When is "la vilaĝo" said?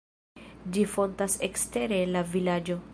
2.17-2.85